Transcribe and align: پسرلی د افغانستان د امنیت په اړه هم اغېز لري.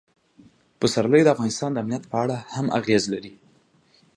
پسرلی 0.79 1.21
د 1.23 1.27
افغانستان 1.35 1.69
د 1.73 1.77
امنیت 1.83 2.03
په 2.11 2.17
اړه 2.23 2.37
هم 2.55 2.65
اغېز 2.79 3.03
لري. 3.13 3.33